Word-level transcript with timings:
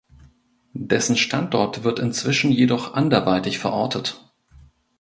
Dessen 0.73 1.15
Standort 1.15 1.83
wird 1.83 1.99
inzwischen 1.99 2.49
jedoch 2.51 2.95
anderweitig 2.95 3.59
verortet. 3.59 4.19